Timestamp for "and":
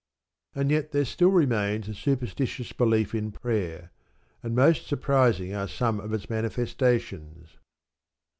0.55-0.71, 4.41-4.55